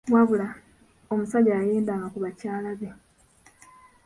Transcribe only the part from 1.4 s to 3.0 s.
yayendanga ku bakyala be!"